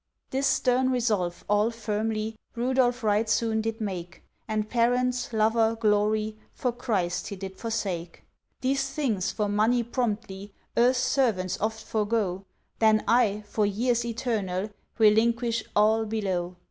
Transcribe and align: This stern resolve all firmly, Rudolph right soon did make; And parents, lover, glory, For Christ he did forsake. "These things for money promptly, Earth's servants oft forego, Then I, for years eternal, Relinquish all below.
This 0.31 0.47
stern 0.47 0.89
resolve 0.89 1.45
all 1.47 1.69
firmly, 1.69 2.35
Rudolph 2.55 3.03
right 3.03 3.29
soon 3.29 3.61
did 3.61 3.79
make; 3.79 4.23
And 4.47 4.67
parents, 4.67 5.31
lover, 5.31 5.75
glory, 5.75 6.37
For 6.55 6.71
Christ 6.71 7.27
he 7.27 7.35
did 7.35 7.55
forsake. 7.55 8.23
"These 8.61 8.89
things 8.89 9.31
for 9.31 9.47
money 9.47 9.83
promptly, 9.83 10.53
Earth's 10.75 10.97
servants 10.97 11.55
oft 11.61 11.83
forego, 11.85 12.45
Then 12.79 13.03
I, 13.07 13.43
for 13.47 13.67
years 13.67 14.03
eternal, 14.03 14.71
Relinquish 14.97 15.63
all 15.75 16.05
below. 16.07 16.55